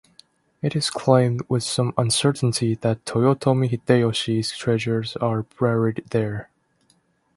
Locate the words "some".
1.61-1.93